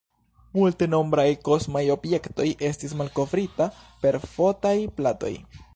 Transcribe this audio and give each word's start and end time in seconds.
Multenombraj 0.53 1.25
kosmaj 1.49 1.83
objektoj 1.97 2.49
estis 2.71 2.99
malkovrita 3.03 3.69
per 4.07 4.23
fotaj 4.35 4.77
platoj. 5.01 5.35